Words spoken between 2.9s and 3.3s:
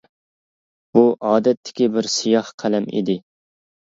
ئىدى.